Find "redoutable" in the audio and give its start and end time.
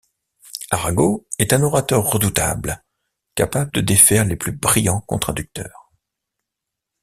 2.03-2.83